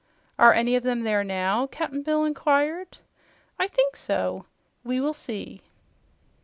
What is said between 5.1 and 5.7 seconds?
see."